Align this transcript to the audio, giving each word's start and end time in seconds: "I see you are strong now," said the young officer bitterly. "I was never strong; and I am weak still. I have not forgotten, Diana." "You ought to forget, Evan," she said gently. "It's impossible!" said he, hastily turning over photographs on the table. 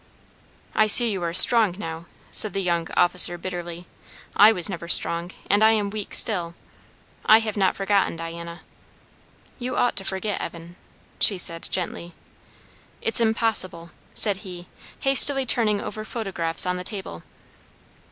"I 0.73 0.87
see 0.87 1.11
you 1.11 1.21
are 1.21 1.31
strong 1.35 1.75
now," 1.77 2.07
said 2.31 2.53
the 2.53 2.61
young 2.63 2.87
officer 2.97 3.37
bitterly. 3.37 3.85
"I 4.35 4.51
was 4.51 4.67
never 4.67 4.87
strong; 4.87 5.29
and 5.47 5.63
I 5.63 5.73
am 5.73 5.91
weak 5.91 6.15
still. 6.15 6.55
I 7.27 7.37
have 7.37 7.55
not 7.55 7.75
forgotten, 7.75 8.15
Diana." 8.15 8.61
"You 9.59 9.75
ought 9.77 9.95
to 9.97 10.03
forget, 10.03 10.41
Evan," 10.41 10.75
she 11.19 11.37
said 11.37 11.69
gently. 11.71 12.15
"It's 12.99 13.21
impossible!" 13.21 13.91
said 14.15 14.37
he, 14.37 14.65
hastily 15.01 15.45
turning 15.45 15.79
over 15.79 16.03
photographs 16.03 16.65
on 16.65 16.77
the 16.77 16.83
table. 16.83 17.21